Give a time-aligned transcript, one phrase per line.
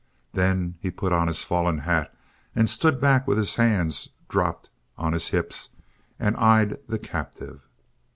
[0.33, 2.11] Then he put on his fallen hat
[2.55, 5.69] and stood back with his hands dropped on his hips
[6.19, 7.61] and eyed the captive.